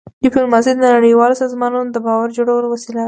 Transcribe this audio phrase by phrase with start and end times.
[0.23, 2.99] ډيپلوماسي د نړیوالو سازمانونو د باور جوړولو وسیله ده.